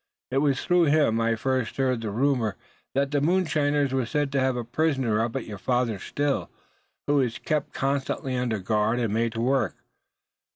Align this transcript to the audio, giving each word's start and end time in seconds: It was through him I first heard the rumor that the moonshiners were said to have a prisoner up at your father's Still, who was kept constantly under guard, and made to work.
It 0.31 0.39
was 0.39 0.65
through 0.65 0.85
him 0.85 1.21
I 1.21 1.35
first 1.35 1.77
heard 1.77 2.01
the 2.01 2.09
rumor 2.09 2.55
that 2.95 3.11
the 3.11 3.21
moonshiners 3.21 3.93
were 3.93 4.07
said 4.07 4.31
to 4.31 4.39
have 4.39 4.57
a 4.57 4.63
prisoner 4.63 5.21
up 5.21 5.35
at 5.35 5.45
your 5.45 5.59
father's 5.59 6.01
Still, 6.01 6.49
who 7.05 7.17
was 7.17 7.37
kept 7.37 7.71
constantly 7.73 8.35
under 8.35 8.57
guard, 8.57 8.97
and 8.97 9.13
made 9.13 9.33
to 9.33 9.41
work. 9.41 9.75